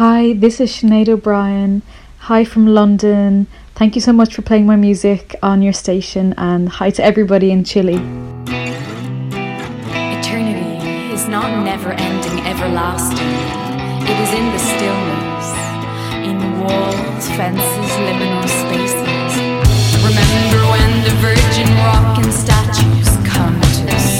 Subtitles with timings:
[0.00, 1.82] Hi, this is Sinead O'Brien.
[2.20, 3.46] Hi from London.
[3.74, 7.50] Thank you so much for playing my music on your station, and hi to everybody
[7.50, 7.96] in Chile.
[10.16, 13.28] Eternity is not never ending, everlasting.
[14.08, 15.52] It is in the stillness,
[16.24, 19.36] in walls, fences, liminal spaces.
[20.00, 24.19] Remember when the virgin rock and statues come to us.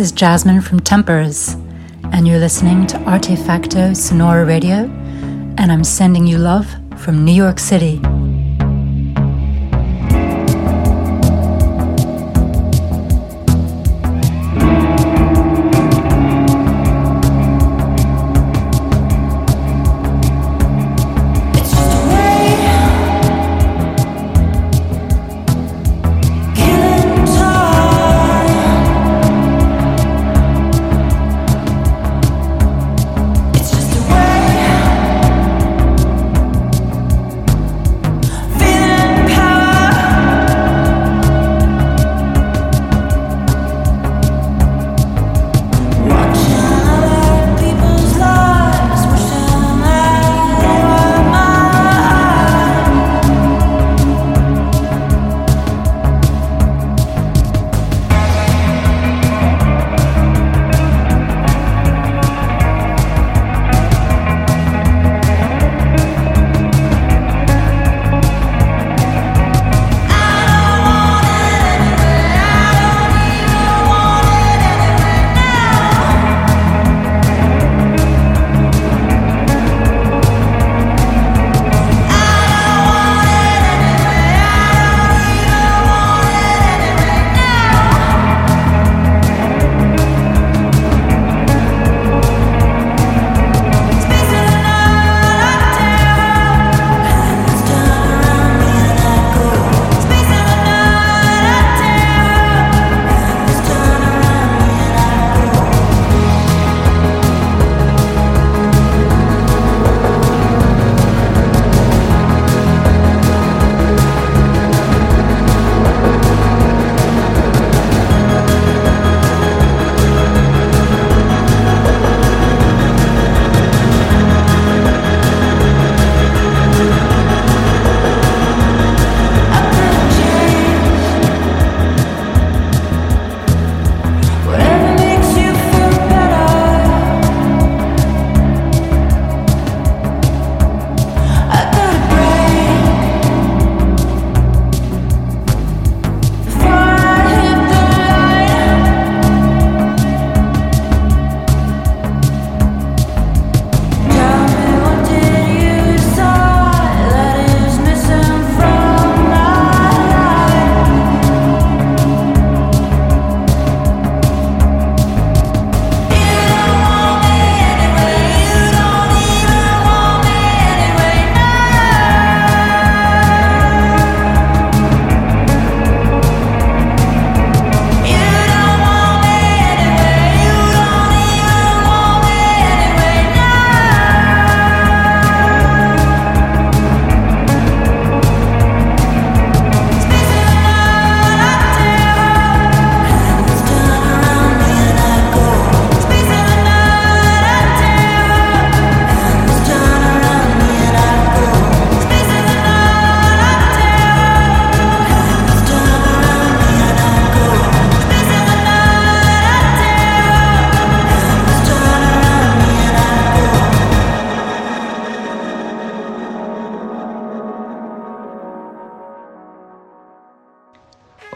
[0.00, 1.56] This is Jasmine from Tempers,
[2.04, 4.88] and you're listening to Artefacto Sonoro Radio,
[5.58, 6.66] and I'm sending you love
[6.96, 8.00] from New York City.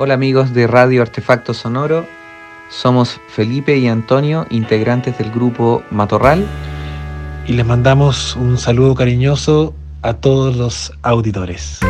[0.05, 2.06] Hola amigos de Radio Artefacto Sonoro,
[2.69, 6.45] somos Felipe y Antonio, integrantes del grupo Matorral.
[7.47, 9.73] Y les mandamos un saludo cariñoso
[10.03, 11.81] a todos los auditores.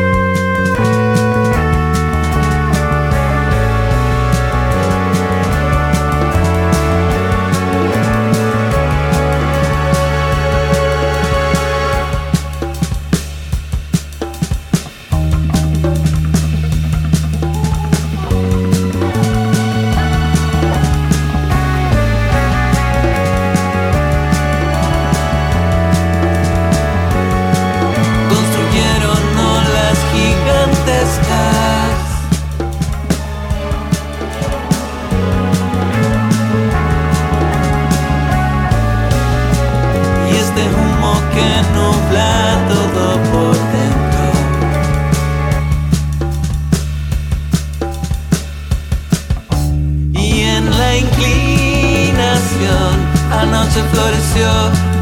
[51.16, 52.92] Inclinación
[53.30, 54.48] anoche floreció,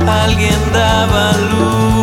[0.06, 2.01] alguien daba luz.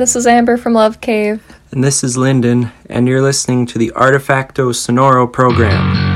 [0.00, 1.42] This is Amber from Love Cave.
[1.72, 6.09] And this is Lyndon, and you're listening to the Artefacto Sonoro program.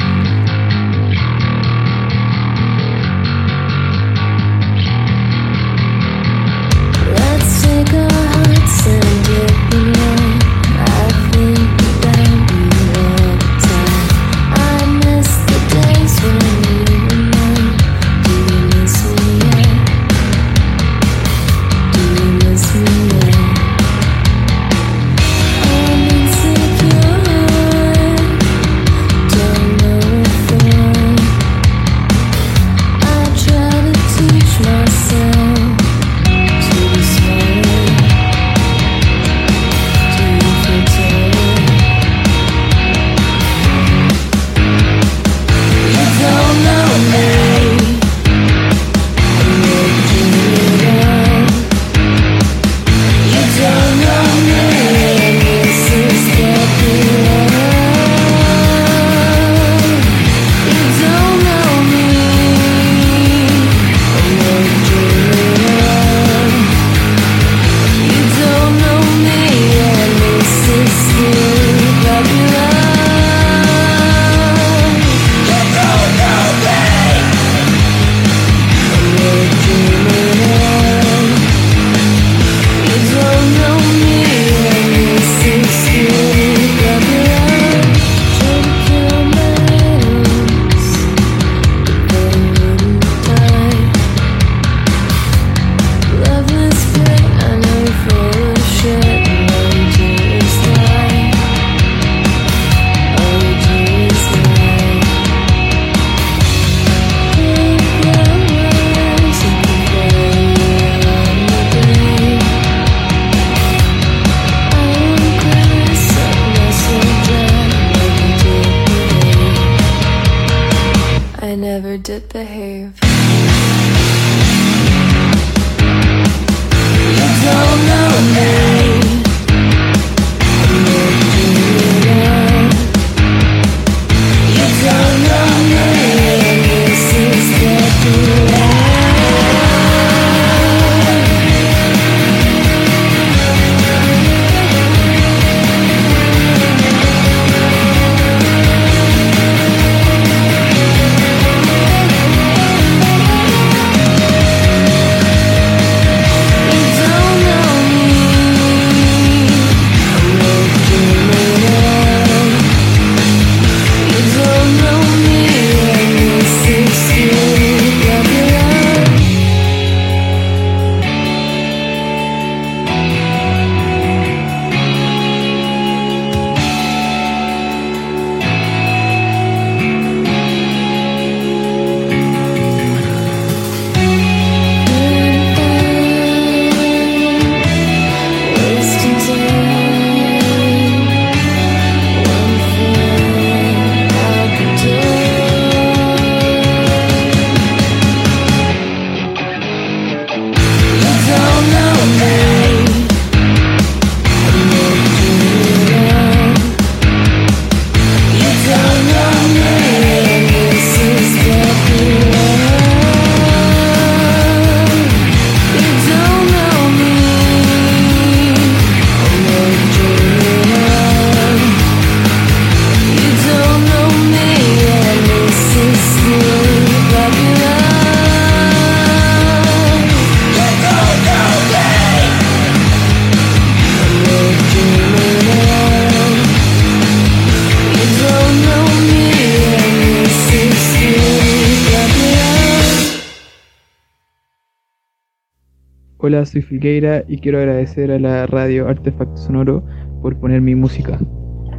[246.26, 249.84] Hola, soy Filgueira y quiero agradecer a la radio Artefacto Sonoro
[250.22, 251.18] por poner mi música.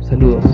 [0.01, 0.45] Saludos.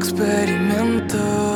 [0.00, 1.49] экспериментов.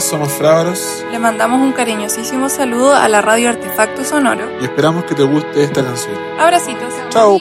[0.00, 0.40] Somos
[1.12, 4.50] Le mandamos un cariñosísimo saludo a la radio Artefacto Sonoro.
[4.60, 6.16] Y esperamos que te guste esta canción.
[6.38, 6.92] Abracitos.
[7.10, 7.38] Chao.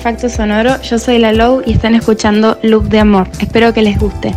[0.00, 3.28] Artefacto Sonoro, yo soy La Low y están escuchando Loop de Amor.
[3.38, 4.32] Espero que les guste.